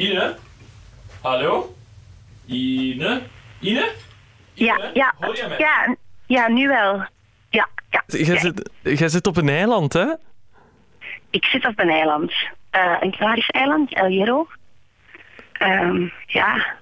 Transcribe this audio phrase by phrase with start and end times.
[0.00, 0.36] Ine?
[1.22, 1.74] Hallo?
[2.46, 3.22] Ine?
[3.60, 3.92] Ine?
[4.54, 4.90] Ja, Ine?
[4.94, 5.58] ja, Hoor je mij?
[5.58, 7.04] ja, ja, nu wel.
[7.50, 8.02] Ja, ja.
[8.06, 10.06] Jij zit, jij zit op een eiland, hè?
[11.30, 12.32] Ik zit op een eiland.
[12.70, 14.48] Eh, een Canarische eiland, El Hierro.
[15.52, 16.74] Ehm, ja.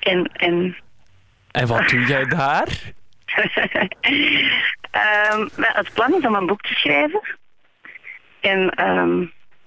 [0.00, 0.76] En, en
[1.50, 2.92] En wat doe jij daar?
[4.90, 7.20] Ehm, het plan is om een boek te schrijven.
[8.40, 9.20] En ehm,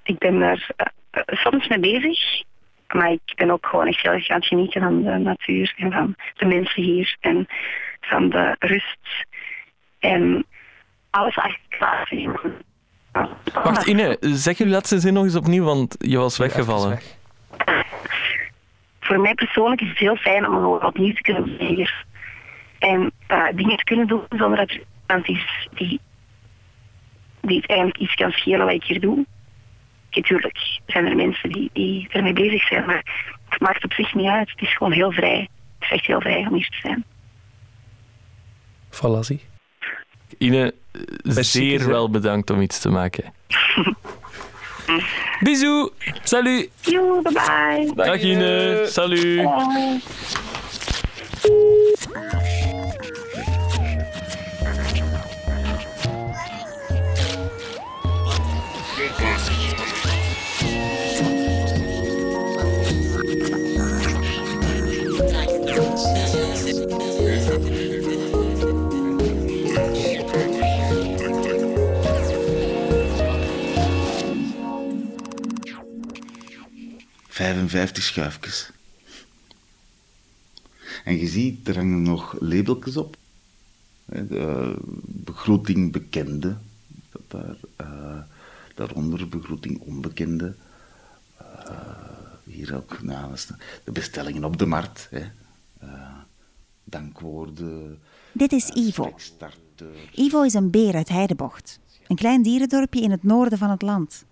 [0.03, 2.45] ik ben daar eh, eh, soms mee bezig.
[2.87, 5.91] Maar ik ben ook gewoon echt heel erg aan het genieten van de natuur en
[5.91, 7.17] van de mensen hier.
[7.19, 7.47] En
[8.01, 9.25] van de rust.
[9.99, 10.45] En
[11.09, 12.09] alles eigenlijk klaar.
[13.63, 16.99] Wacht, Ine, zeg je laatste zin nog eens opnieuw, want je was weggevallen.
[18.99, 21.89] Voor mij persoonlijk is het heel fijn om gewoon opnieuw te kunnen beginnen.
[22.79, 25.99] En eh, dingen te kunnen doen zonder dat er iemand is die,
[27.41, 29.25] die het eigenlijk iets kan schelen wat ik hier doe.
[30.17, 34.27] Natuurlijk zijn er mensen die, die ermee bezig zijn, maar het maakt op zich niet
[34.27, 34.49] uit.
[34.49, 35.49] Het is gewoon heel vrij.
[35.79, 37.05] Het is echt heel vrij om hier te zijn.
[39.23, 39.41] Zie.
[40.37, 40.73] Ine,
[41.23, 43.33] zeer wel bedankt om iets te maken.
[45.39, 45.89] Bisous,
[46.23, 46.69] salut.
[46.81, 48.05] Joe, bye bye.
[48.05, 49.35] Dag Ine, salut.
[49.35, 50.45] Bye.
[77.37, 78.71] Vijfenvijftig schuifjes.
[81.03, 83.17] En je ziet, er hangen nog labeltjes op.
[84.05, 86.57] De begroeting bekende.
[87.11, 88.19] Dat daar, eh,
[88.75, 90.55] daaronder begroeting onbekende.
[91.37, 91.45] Eh,
[92.43, 93.45] hier ook nou, is
[93.83, 95.07] de- bestellingen op de markt.
[95.11, 95.25] Hè.
[95.79, 96.15] Eh,
[96.83, 97.99] dankwoorden.
[98.31, 99.15] Dit is Ivo.
[100.15, 104.25] Ivo is een beer uit Heidebocht, een klein dierendorpje in het noorden van het land.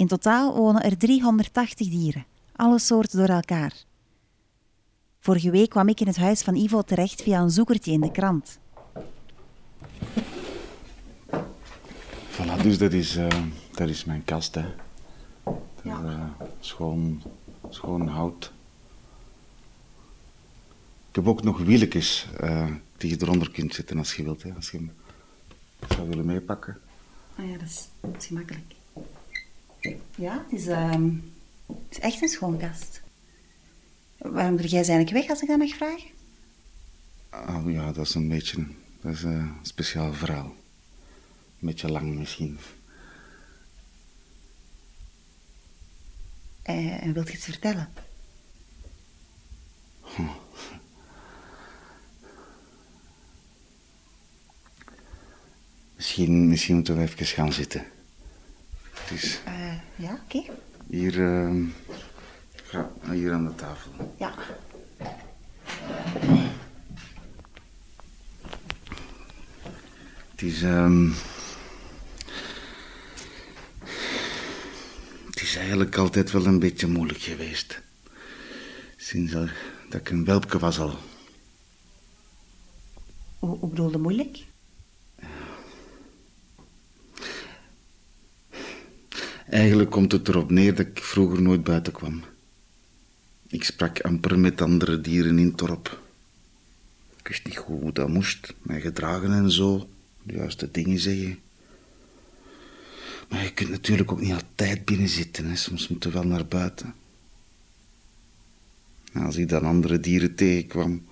[0.00, 2.24] In totaal wonen er 380 dieren,
[2.56, 3.72] alle soorten door elkaar.
[5.18, 8.10] Vorige week kwam ik in het huis van Ivo terecht via een zoekertje in de
[8.10, 8.58] krant.
[12.30, 13.28] Voilà, dus dat is, eh,
[13.70, 14.54] dat is mijn kast.
[14.54, 14.64] Hè.
[15.44, 16.24] Dat is, eh,
[16.60, 17.22] schoon,
[17.68, 18.52] schoon hout.
[21.08, 24.42] Ik heb ook nog wieltjes eh, die je eronder kunt zetten als je wilt.
[24.42, 24.92] Hè, als je hem
[25.88, 26.80] zou willen meepakken.
[27.38, 28.78] Oh ja, dat is, dat is gemakkelijk.
[30.16, 31.10] Ja, het is, ehm,
[31.66, 33.00] het is echt een schoon kast.
[34.18, 36.10] Waarom doe jij ze eigenlijk weg, als ik dat mag vragen?
[37.30, 38.66] Oh ja, dat is een beetje
[39.00, 40.54] dat is, eh, een speciaal verhaal.
[41.60, 42.58] Een beetje lang misschien.
[46.62, 47.88] Eh, en wilt je het vertellen?
[55.96, 57.84] Misschien, misschien moeten we even gaan zitten.
[59.10, 60.42] Dus Eh, ja, oké.
[60.88, 61.18] hier,
[62.70, 64.14] ja, hier aan de tafel.
[64.18, 64.34] Ja.
[70.30, 71.08] Het is, ehm,
[75.26, 77.80] het is eigenlijk altijd wel een beetje moeilijk geweest.
[78.96, 79.48] Sinds dat
[79.88, 80.96] dat ik een welpje was al.
[83.38, 84.44] Hoe, hoe bedoelde moeilijk?
[89.50, 92.22] Eigenlijk komt het erop neer dat ik vroeger nooit buiten kwam.
[93.48, 96.00] Ik sprak amper met andere dieren in het dorp.
[97.18, 99.88] Ik wist niet goed hoe dat moest, mij gedragen en zo,
[100.22, 101.38] de juiste dingen zeggen.
[103.28, 105.56] Maar je kunt natuurlijk ook niet altijd binnen zitten, hè.
[105.56, 106.94] soms moet je wel naar buiten.
[109.12, 111.06] En als ik dan andere dieren tegenkwam,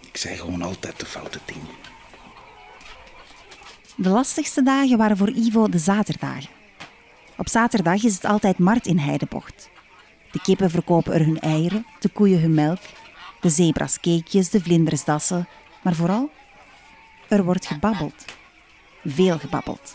[0.00, 1.74] ik zei gewoon altijd de foute dingen.
[3.96, 6.55] De lastigste dagen waren voor Ivo de zaterdagen.
[7.46, 9.70] Op zaterdag is het altijd markt in Heidebocht.
[10.30, 12.78] De kippen verkopen er hun eieren, de koeien hun melk,
[13.40, 15.48] de zebras cakejes, de vlinders dassen,
[15.82, 16.30] maar vooral,
[17.28, 18.24] er wordt gebabbeld.
[19.04, 19.94] Veel gebabbeld.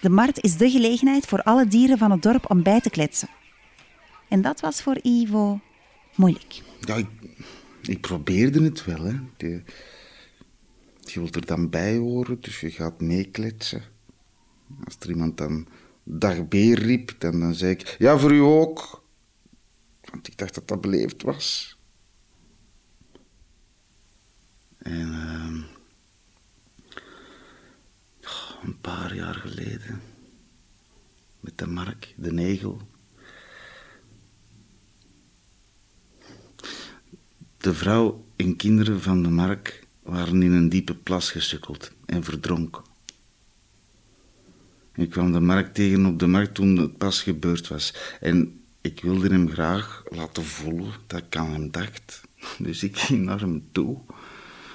[0.00, 3.28] De markt is de gelegenheid voor alle dieren van het dorp om bij te kletsen.
[4.28, 5.60] En dat was voor Ivo
[6.14, 6.62] moeilijk.
[6.80, 7.02] Ja,
[7.82, 9.14] ik, probeerde het wel, hè.
[11.00, 13.82] Je wilt er dan bij horen, dus je gaat meekletsen.
[14.84, 15.66] Als er iemand dan
[16.08, 17.10] Darbeer riep.
[17.18, 19.04] En dan zei ik, ja, voor u ook.
[20.10, 21.78] Want ik dacht dat dat beleefd was.
[24.78, 25.60] En ehm,
[28.62, 30.00] een paar jaar geleden,
[31.40, 32.80] met de Mark, de Negel,
[37.66, 42.82] De vrouw en kinderen van de mark waren in een diepe plas gesukkeld en verdronken.
[44.96, 47.94] Ik kwam de markt tegen op de markt toen het pas gebeurd was.
[48.20, 52.20] En ik wilde hem graag laten voelen dat ik aan hem dacht.
[52.58, 54.00] Dus ik ging naar hem toe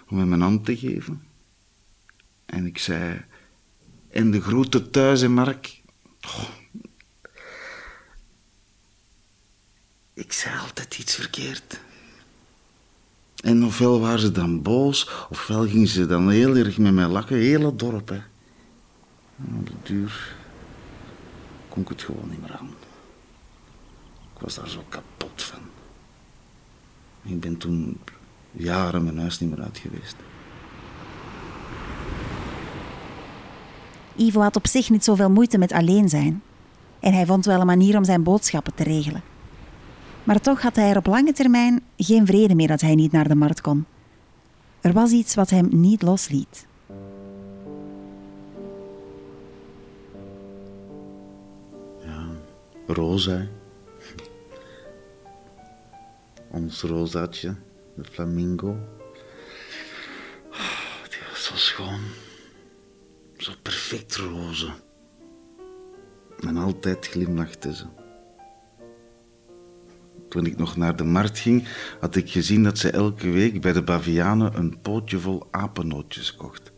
[0.10, 1.24] om hem een hand te geven.
[2.46, 3.26] En ik zei...
[4.10, 5.82] En de groeten thuis, Mark?
[10.14, 11.80] Ik zei altijd iets verkeerd.
[13.44, 17.38] En ofwel waren ze dan boos, ofwel gingen ze dan heel erg met mij lachen.
[17.38, 18.22] Heel het dorp, hè.
[19.60, 20.36] Op de duur
[21.70, 22.70] kon ik het gewoon niet meer aan.
[24.36, 25.60] Ik was daar zo kapot van.
[27.22, 27.98] Ik ben toen
[28.52, 30.16] jaren mijn huis niet meer uit geweest.
[34.16, 36.42] Ivo had op zich niet zoveel moeite met alleen zijn.
[37.00, 39.22] En hij vond wel een manier om zijn boodschappen te regelen.
[40.24, 43.28] Maar toch had hij er op lange termijn geen vrede mee dat hij niet naar
[43.28, 43.86] de markt kon.
[44.82, 46.66] Er was iets wat hem niet losliet.
[52.94, 53.48] Rosa.
[56.52, 57.56] Ons rosaatje,
[57.96, 58.78] de flamingo.
[60.52, 62.00] Ah, Die was zo schoon.
[63.38, 64.72] Zo perfect roze.
[66.40, 67.86] En altijd glimlachte ze.
[70.30, 71.68] Toen ik nog naar de markt ging,
[72.00, 76.72] had ik gezien dat ze elke week bij de Bavianen een pootje vol apennootjes kocht.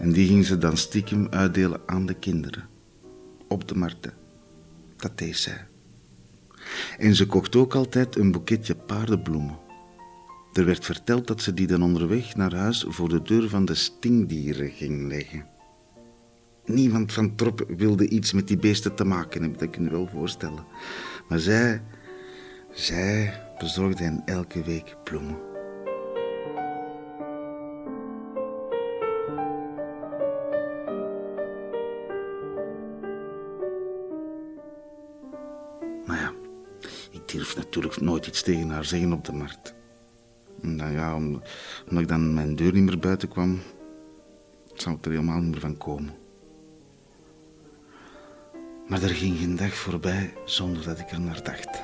[0.00, 2.68] En die ging ze dan stiekem uitdelen aan de kinderen.
[3.48, 4.23] Op de markten.
[5.04, 5.66] Dat.
[6.98, 9.58] En ze kocht ook altijd een boeketje paardenbloemen.
[10.52, 13.74] Er werd verteld dat ze die dan onderweg naar huis voor de deur van de
[13.74, 15.46] stingdieren ging leggen.
[16.64, 20.06] Niemand van Trop wilde iets met die beesten te maken hebben, dat kun je wel
[20.06, 20.64] voorstellen.
[21.28, 21.82] Maar zij,
[22.72, 25.53] zij bezorgde hen elke week bloemen.
[37.34, 39.74] Ik durf natuurlijk nooit iets tegen haar zeggen op de markt.
[40.62, 41.42] En dan, ja, om-
[41.88, 43.60] omdat ik dan mijn deur niet meer buiten kwam,
[44.74, 46.14] zou het er helemaal niet meer van komen.
[48.88, 51.82] Maar er ging geen dag voorbij zonder dat ik er naar dacht.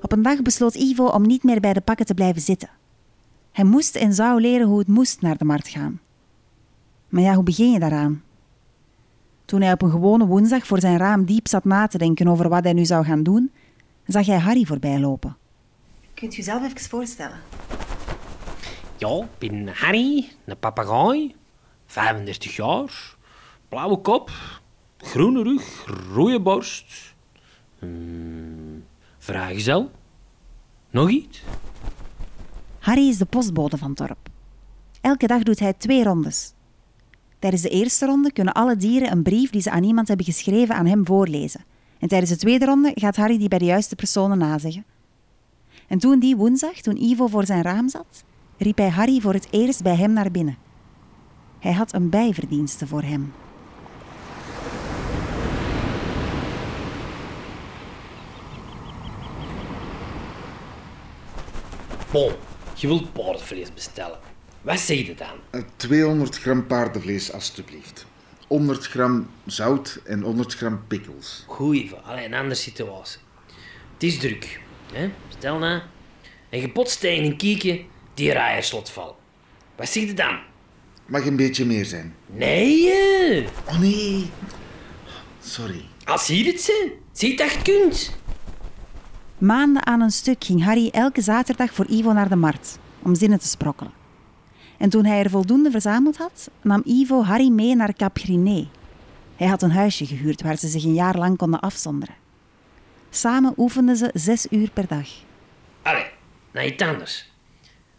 [0.00, 2.70] Op een dag besloot Ivo om niet meer bij de pakken te blijven zitten.
[3.52, 6.00] Hij moest en zou leren hoe het moest naar de markt gaan.
[7.08, 8.22] Maar ja, hoe begin je daaraan?
[9.44, 12.48] Toen hij op een gewone woensdag voor zijn raam diep zat na te denken over
[12.48, 13.50] wat hij nu zou gaan doen,
[14.06, 15.36] zag hij Harry voorbij lopen.
[16.14, 17.38] Kunt u zelf even voorstellen?
[18.96, 21.34] Ja, ik ben Harry, een papegaai,
[21.86, 23.16] 35 jaar,
[23.68, 24.30] blauwe kop,
[24.96, 27.14] groene rug, rode borst.
[27.78, 28.84] Hmm,
[29.20, 29.90] vrijgezel.
[30.90, 31.42] Nog iets?
[32.78, 34.28] Harry is de postbode van het dorp.
[35.00, 36.52] Elke dag doet hij twee rondes.
[37.38, 40.74] Tijdens de eerste ronde kunnen alle dieren een brief die ze aan iemand hebben geschreven
[40.74, 41.64] aan hem voorlezen.
[41.98, 44.84] En tijdens de tweede ronde gaat Harry die bij de juiste personen nazeggen.
[45.86, 48.24] En toen die woensdag, toen Ivo voor zijn raam zat,
[48.58, 50.56] riep hij Harry voor het eerst bij hem naar binnen.
[51.58, 53.32] Hij had een bijverdienste voor hem.
[62.10, 62.32] Bon,
[62.74, 64.18] je wilt paardenvlees bestellen.
[64.60, 65.36] Wat zeg je dan?
[65.50, 68.06] Eh, 200 gram paardenvlees, alstublieft.
[68.46, 71.44] 100 gram zout en 100 gram pickles.
[71.46, 72.04] Goeie, van.
[72.04, 73.20] Allee, een andere situatie.
[73.92, 74.60] Het is druk.
[74.92, 75.10] Hè?
[75.28, 75.80] Stel nou,
[76.48, 79.16] en je botst tegen een kiekje die rijerslot valt.
[79.76, 80.38] Wat zeg je dan?
[81.06, 82.14] Mag een beetje meer zijn.
[82.26, 83.46] Nee.
[83.68, 84.30] Oh nee.
[85.42, 85.84] Sorry.
[86.04, 88.18] als je het ze, zie dat je kunt.
[89.40, 93.38] Maanden aan een stuk ging Harry elke zaterdag voor Ivo naar de markt om zinnen
[93.38, 93.92] te sprokkelen.
[94.78, 98.68] En toen hij er voldoende verzameld had, nam Ivo Harry mee naar Cap Griné.
[99.36, 102.14] Hij had een huisje gehuurd waar ze zich een jaar lang konden afzonderen.
[103.10, 105.08] Samen oefenden ze zes uur per dag.
[105.82, 106.06] Allee,
[106.52, 107.30] nou iets anders.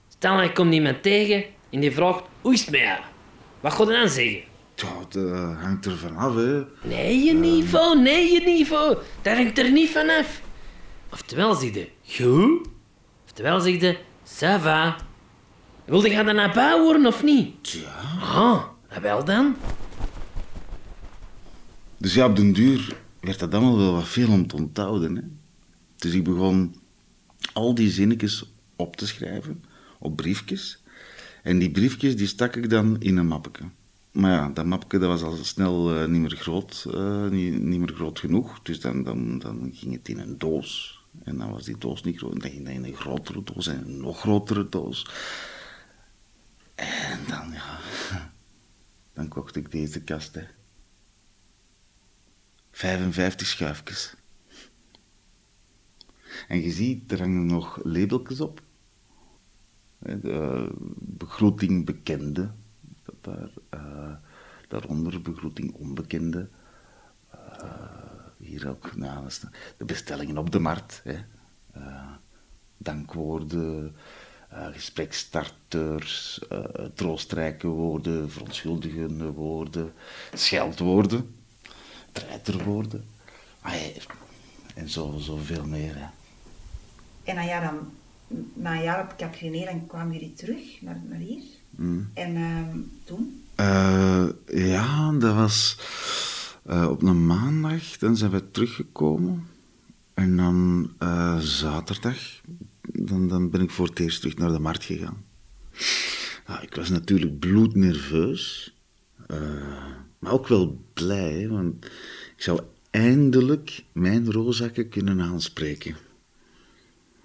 [0.08, 3.00] Stel nou, je komt iemand tegen en die vraagt, hoe is het met jou?
[3.60, 4.42] Wat ga je dan zeggen?
[4.76, 6.64] Ja, dat hangt er vanaf, hè.
[6.82, 8.98] Nee, je niveau, nee, je niveau.
[9.22, 10.42] Dat hangt er niet vanaf.
[11.12, 12.68] Oftewel zeg je, goed.
[13.26, 14.96] Oftewel zeg je, ça va.
[15.86, 17.70] Wilde je dan naar bouw worden of niet?
[17.70, 18.00] Ja.
[18.22, 19.56] Ah, nou wel dan.
[21.98, 25.16] Dus ja, op den duur werd dat allemaal wel wat veel om te onthouden.
[25.16, 25.22] Hè.
[25.96, 26.76] Dus ik begon
[27.54, 29.64] al die zinnetjes op te schrijven,
[30.00, 30.84] op briefjes.
[31.44, 33.64] En die briefjes die stak ik dan in een mapje.
[34.12, 37.80] Maar ja, dat mapje dat was al snel eh, niet, meer groot, eh, niet, niet
[37.80, 38.62] meer groot genoeg.
[38.62, 41.01] Dus dan, dan, dan ging het in een doos.
[41.24, 42.42] En dan was die doos niet groot.
[42.42, 45.10] Dan ging het in een grotere doos en een nog grotere doos.
[46.76, 47.80] En dan, ja...
[49.14, 50.44] Dan kocht ik deze kast, hè.
[52.72, 54.16] 55 schuifjes.
[56.48, 58.62] En je ziet, er hangen nog labeltjes op.
[60.00, 62.52] De begroeting bekende,
[63.04, 64.16] dat daar, eh,
[64.68, 66.50] daaronder begroeting onbekende.
[68.52, 71.02] Hier ook, nou, dat is de- de bestellingen op de markt.
[71.04, 71.14] Hè.
[71.74, 72.08] Eh,
[72.78, 73.96] dankwoorden,
[74.50, 76.60] eh, gesprekstarters, eh,
[76.94, 79.94] troostrijke woorden, verontschuldigende woorden,
[80.34, 81.36] scheldwoorden,
[82.12, 83.06] treiterwoorden.
[83.62, 84.02] Ah, ja,
[84.76, 85.96] en zo, zoveel meer.
[85.96, 86.06] Hè.
[87.24, 87.92] En na, ja, dan,
[88.54, 91.44] na een jaar op Capriné, kwamen jullie terug naar, naar hier.
[92.14, 93.44] En ehm, toen?
[93.56, 95.78] Eh, ja, dat was
[96.64, 97.98] eh, op een maandag.
[97.98, 99.48] Dan zijn we teruggekomen.
[100.14, 102.42] En dan eh, zaterdag,
[102.82, 105.24] dan, dan ben ik voor het eerst terug naar de markt gegaan.
[106.48, 108.76] Ja, ik was natuurlijk bloednerveus.
[109.28, 109.38] eh,
[110.20, 111.86] maar ook wel blij, want
[112.36, 115.96] ik zou eindelijk mijn rozakken kunnen aanspreken.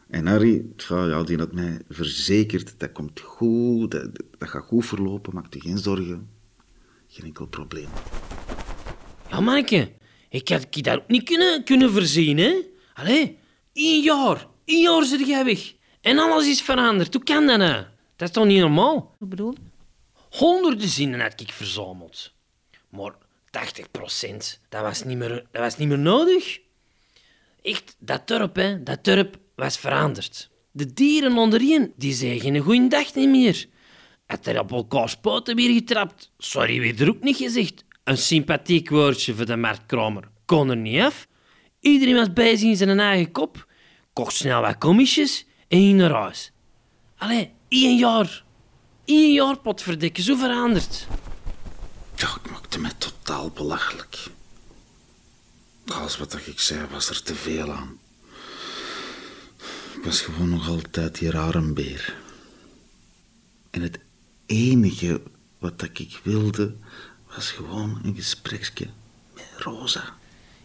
[0.09, 5.35] En Harry, ja, die had mij verzekerd, dat komt goed, dat, dat gaat goed verlopen,
[5.35, 6.29] maak je geen zorgen.
[7.09, 7.89] Geen enkel probleem.
[9.31, 9.93] Ja, manneke,
[10.29, 12.55] ik had je daar ook niet kunnen, kunnen voorzien, hè?
[12.95, 13.39] Allee,
[13.73, 15.75] één jaar, één jaar zit jij weg.
[16.01, 17.15] En alles is veranderd.
[17.15, 17.85] Hoe kan dat nou?
[18.17, 19.15] Dat is toch niet normaal?
[19.19, 19.59] Hoe bedoel je?
[20.39, 22.33] Honderden zinnen had ik verzameld.
[22.89, 23.13] Maar
[23.51, 26.59] 80 procent, dat was niet meer, dat was niet meer nodig.
[27.63, 30.51] Echt, dat dorp, hè, dat dorp was veranderd.
[30.71, 33.67] De dieren onderin, die zeggen geen goeie dag niet meer.
[34.27, 36.31] Had er op elkaars poten weer getrapt.
[36.39, 37.85] Sorry, weer er ook niet gezegd.
[38.07, 41.27] Een sympathiek woordje voor de marktkramer kon er niet af.
[41.81, 43.67] Iedereen was bezig in zijn eigen kop.
[44.13, 46.53] Kocht snel wat commissies en ging naar huis.
[47.17, 48.45] Allee, één jaar.
[49.05, 51.07] Eén jaar, potverdikke, zo veranderd.
[52.17, 54.27] Ja, ik maakte me totaal belachelijk.
[55.87, 57.99] Alles wat ik zei was er te veel aan.
[59.97, 62.17] Ik was gewoon nog altijd die rare beer.
[63.71, 63.99] En het
[64.47, 65.23] enige
[65.59, 66.77] wat ik wilde,
[67.37, 68.87] was gewoon een gespreksje
[69.35, 70.15] met Rosa.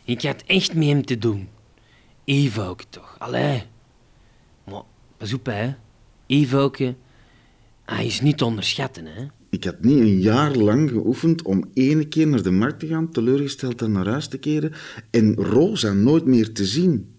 [0.03, 1.47] Ik had echt met hem te doen.
[2.23, 3.63] Evoke toch, allee.
[4.63, 4.81] Maar
[5.17, 5.73] pas op, hè.
[6.25, 6.95] Evoke,
[7.85, 9.27] hij is niet te onderschatten, hè.
[9.49, 13.11] Ik had niet een jaar lang geoefend om ene keer naar de markt te gaan,
[13.11, 14.73] teleurgesteld dan naar huis te keren
[15.09, 17.15] en Rosa nooit meer te zien.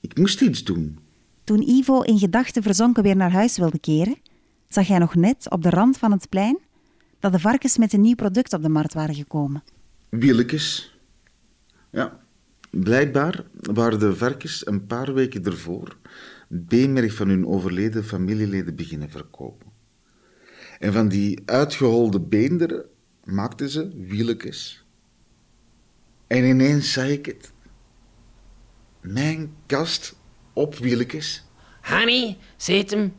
[0.00, 0.98] Ik moest iets doen.
[1.44, 4.16] Toen Ivo in gedachten verzonken weer naar huis wilde keren,
[4.68, 6.58] zag hij nog net op de rand van het plein
[7.20, 9.62] dat de varkens met een nieuw product op de markt waren gekomen.
[10.08, 10.98] Wielekes.
[11.90, 12.20] Ja,
[12.70, 15.96] blijkbaar waren de varkens een paar weken ervoor
[16.48, 19.66] beenmerg van hun overleden familieleden beginnen verkopen.
[20.78, 22.84] En van die uitgeholde beenderen
[23.24, 24.84] maakten ze wielekes.
[26.26, 27.52] En ineens zag ik het.
[29.00, 30.16] Mijn kast
[30.52, 31.44] op wielekes.
[31.80, 33.12] Hanny, zet hem.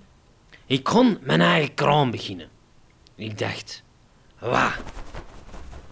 [0.65, 2.49] Ik kon mijn eigen kraam beginnen.
[3.15, 3.83] Ik dacht,
[4.39, 4.71] wauw,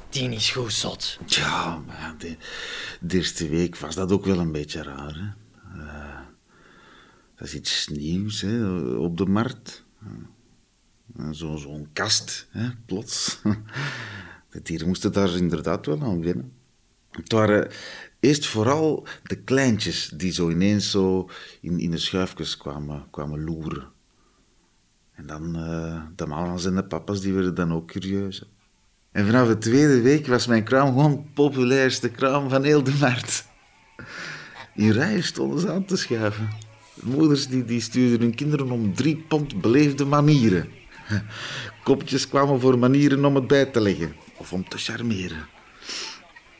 [0.09, 1.19] die is goed zot.
[1.25, 2.37] Ja, maar de,
[3.17, 5.15] eerste week was dat ook wel een beetje raar.
[5.15, 5.81] Hè?
[5.81, 6.19] Eh,
[7.35, 9.85] dat is iets nieuws hè, op de markt.
[11.31, 13.39] Zo- Zo'n kast, hè, plots.
[14.49, 16.51] De dieren moesten daar inderdaad wel aan wennen.
[17.11, 17.71] Het waren
[18.19, 21.29] eerst vooral de kleintjes die zo ineens zo
[21.61, 23.91] in, in de schuifjes kwamen, kwamen loeren.
[25.17, 28.43] En dan eh, de mama's en de papa's, die werden dan ook curieus.
[29.11, 32.93] En vanaf de tweede week was mijn kraam gewoon het populairste kraam van heel de
[32.99, 33.47] markt.
[34.75, 36.49] In rijen stonden ze aan te schuiven.
[36.93, 40.69] Moeders die, die stuurden hun kinderen om drie pond beleefde manieren.
[41.83, 45.47] Kopjes kwamen voor manieren om het bij te leggen of om te charmeren.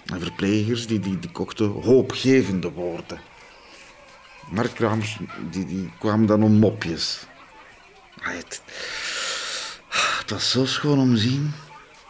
[0.06, 3.20] En verplegers die, die, kochten hoopgevende woorden.
[4.52, 5.20] Marktkraams
[5.52, 7.28] die, die kwamen dan om mopjes.
[8.21, 8.62] Ah, het,
[10.19, 11.51] het was zo schoon om te zien.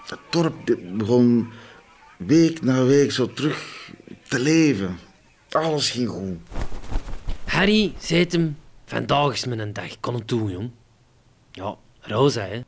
[0.07, 1.51] Dat dorp begon
[2.17, 3.91] week na week zo terug
[4.27, 4.99] te leven.
[5.51, 6.37] Alles ging goed.
[7.45, 8.57] Harry, zet hem.
[8.85, 9.91] Vandaag is mijn dag.
[9.91, 10.71] Ik kon het doen, jong.
[11.51, 12.59] Ja, Rosa, hè.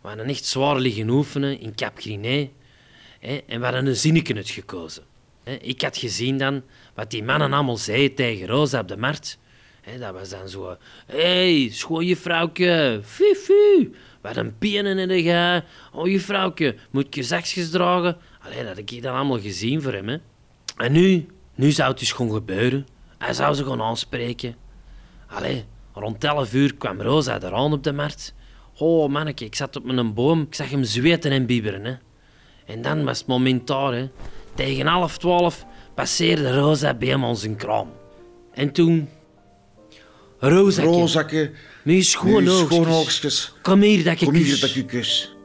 [0.00, 2.50] We hadden echt zwaar liggen oefenen in Cap Griné.
[3.20, 5.02] Hè, en we hadden een zinnetje uitgekozen.
[5.44, 6.62] Hè, ik had gezien dan
[6.94, 9.38] wat die mannen allemaal zeiden tegen Rosa op de markt.
[9.96, 10.76] Dat was dan zo...
[11.06, 13.00] Hé, hey, schoon juffrouwke.
[13.04, 13.90] Fifi.
[14.20, 15.64] Wat een pienen in de ga.
[15.92, 18.16] Oh, juffrouwke, moet je zakjes dragen?
[18.40, 20.16] Allee, dat heb ik dan allemaal gezien voor hem, hè.
[20.76, 21.26] En nu?
[21.54, 22.86] Nu zou het dus gewoon gebeuren.
[23.18, 24.56] Hij zou ze gewoon aanspreken.
[25.26, 28.34] Allee, rond 11 uur kwam Rosa eraan op de markt.
[28.78, 30.40] Oh, manneke, ik zat op mijn boom.
[30.42, 31.94] Ik zag hem zweten en bibberen, hè.
[32.66, 34.08] En dan was het moment daar.
[34.54, 37.88] Tegen half twaalf passeerde Rosa bij hem onze kraam.
[38.52, 39.08] En toen...
[41.82, 42.66] Met je schoon nu oogstjes.
[42.66, 43.54] schoon oogstjes.
[43.62, 44.60] Kom hier dat ik Kom je hier kus.
[44.60, 45.36] dat ik u kus.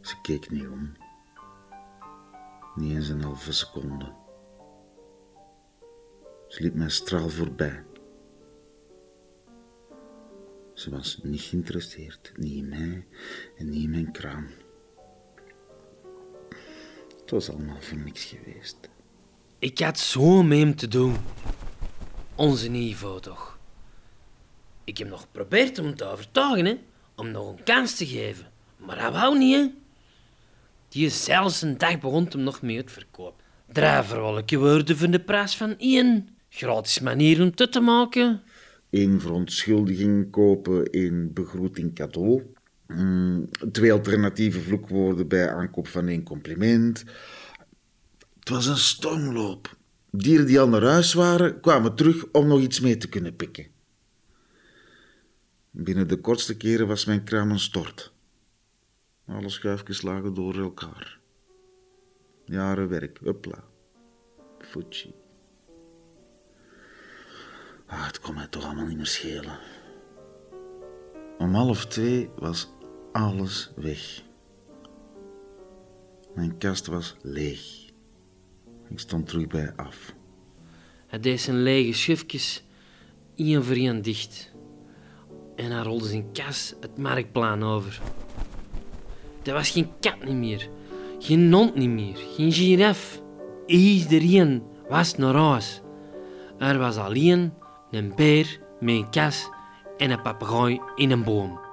[0.00, 0.96] Ze keek niet om.
[2.74, 4.12] Niet eens een halve seconde.
[6.48, 7.84] Ze liep mij straal voorbij.
[10.74, 13.06] Ze was niet geïnteresseerd, niet in mij
[13.56, 14.46] en niet in mijn kraam.
[17.30, 18.76] Het was allemaal voor niks geweest.
[19.58, 21.16] Ik had zo met hem te doen.
[22.34, 23.58] Onze niveau toch.
[24.84, 26.76] Ik heb nog geprobeerd om hem te overtuigen, hè.
[27.16, 28.46] Om nog een kans te geven.
[28.76, 29.66] Maar hij wou niet, hè.
[30.88, 33.42] Die is zelfs een dag begon hem nog mee uit verkoop.
[34.02, 36.28] Vrolijke woorden voor de prijs van één.
[36.48, 38.42] Gratis manier om het te maken.
[38.90, 42.42] één verontschuldiging kopen, één begroeting cadeau.
[42.96, 47.04] Mm, twee alternatieve vloekwoorden bij aankoop van één compliment.
[48.38, 49.76] Het was een stormloop.
[50.10, 53.66] Dieren die al naar huis waren, kwamen terug om nog iets mee te kunnen pikken.
[55.70, 58.12] Binnen de kortste keren was mijn kraam een stort.
[59.26, 61.18] Alle schuifjes lagen door elkaar.
[62.44, 63.64] Jaren werk, hupla.
[64.58, 65.14] Fuji.
[67.86, 69.58] Ah, het kon mij toch allemaal niet meer schelen.
[71.38, 72.72] Om half twee was
[73.12, 74.22] alles weg.
[76.34, 77.88] Mijn kast was leeg.
[78.88, 80.14] Ik stond terug bij af.
[81.06, 82.64] Hij deed zijn lege schufjes
[83.36, 84.52] één voor één dicht.
[85.56, 88.00] En hij rolde zijn kas het marktplan over.
[89.42, 90.68] Er was geen kat niet meer,
[91.18, 93.22] geen hond niet meer, geen giraf.
[93.66, 95.80] Iedereen was naar huis.
[96.58, 97.52] Er was alleen
[97.90, 99.48] een beer met een kas
[99.96, 101.69] en een papegaai in een boom.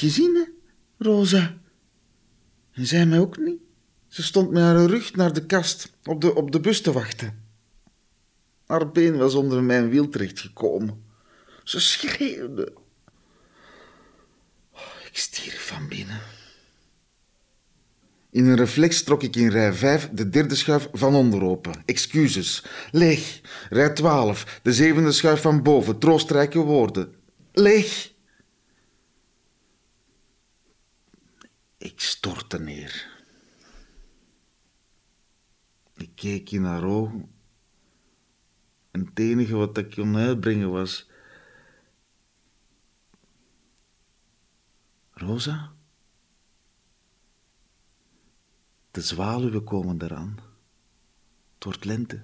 [0.00, 0.44] Gezien, hè,
[1.04, 1.58] Rosa.
[2.72, 3.60] En zij mij ook niet.
[4.08, 7.44] Ze stond met haar rug naar de kast op de, op de bus te wachten.
[8.66, 11.04] Haar been was onder mijn wiel terechtgekomen.
[11.64, 12.72] Ze schreeuwde.
[14.72, 16.20] Oh, ik stierf van binnen.
[18.30, 21.82] In een reflex trok ik in rij 5 de derde schuif van onder open.
[21.84, 22.64] Excuses.
[22.90, 23.40] Leeg.
[23.70, 24.60] Rij 12.
[24.62, 25.98] De zevende schuif van boven.
[25.98, 27.14] Troostrijke woorden.
[27.52, 28.09] Leeg.
[31.80, 33.22] Ik stortte neer.
[35.96, 37.34] Ik keek in haar ogen.
[38.90, 41.08] En het enige wat ik kon uitbrengen was...
[45.10, 45.72] Rosa?
[48.90, 50.38] De zwaluwen komen eraan.
[51.54, 52.22] Het wordt lente.